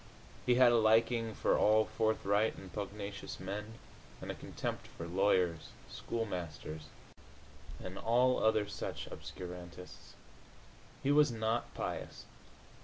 [0.47, 3.75] He had a liking for all forthright and pugnacious men,
[4.19, 6.85] and a contempt for lawyers, schoolmasters
[7.79, 10.15] and all other such obscurantists.
[11.03, 12.25] He was not pious.